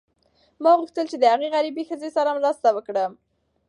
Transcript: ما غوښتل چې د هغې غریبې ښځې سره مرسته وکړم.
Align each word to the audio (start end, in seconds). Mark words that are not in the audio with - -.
ما 0.63 0.71
غوښتل 0.79 1.05
چې 1.11 1.17
د 1.19 1.23
هغې 1.33 1.47
غریبې 1.55 1.83
ښځې 1.89 2.09
سره 2.17 2.35
مرسته 2.39 2.67
وکړم. 2.73 3.11